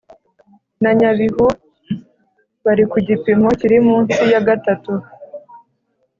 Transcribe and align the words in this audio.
na 0.81 0.91
Nyabihu 0.97 1.45
bari 2.65 2.83
ku 2.91 2.97
gipimo 3.07 3.47
kiri 3.59 3.77
munsi 3.87 4.19
ya 4.31 4.41
gatatu 4.47 4.91